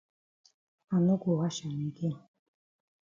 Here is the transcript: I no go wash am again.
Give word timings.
I 0.95 0.97
no 1.05 1.13
go 1.21 1.31
wash 1.39 1.59
am 1.65 1.79
again. 1.89 2.15